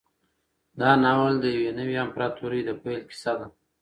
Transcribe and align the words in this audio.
دا 0.79 0.89
ناول 1.03 1.33
د 1.39 1.45
یوې 1.55 1.71
نوې 1.79 1.95
امپراطورۍ 2.05 2.61
د 2.65 2.69
پیل 2.81 3.01
کیسه 3.09 3.33
ده. 3.39 3.47